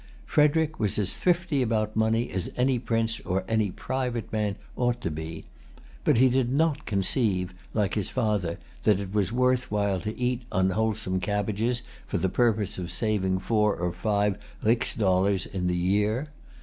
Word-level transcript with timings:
Frederic 0.25 0.79
was 0.79 0.97
as 0.97 1.13
thrifty 1.15 1.61
about 1.61 1.95
money 1.95 2.31
as 2.31 2.49
any 2.57 2.79
prince 2.79 3.19
or 3.19 3.43
any 3.47 3.69
private 3.69 4.33
man 4.33 4.55
ought 4.75 4.99
to 4.99 5.11
be. 5.11 5.43
But 6.03 6.17
he 6.17 6.27
did 6.27 6.51
not 6.51 6.87
conceive, 6.87 7.53
like 7.75 7.91
his[Pg 7.93 8.13
257] 8.13 8.13
father, 8.15 8.59
that 8.81 8.99
it 8.99 9.13
was 9.13 9.31
worth 9.31 9.69
while 9.69 9.99
to 9.99 10.17
eat 10.19 10.41
unwholesome 10.51 11.19
cabbages 11.19 11.83
for 12.07 12.17
the 12.17 12.29
purpose 12.29 12.79
of 12.79 12.91
saving 12.91 13.37
four 13.37 13.75
or 13.75 13.93
five 13.93 14.39
rix 14.63 14.95
dollars 14.95 15.45
in 15.45 15.67
the 15.67 15.77
year. 15.77 16.25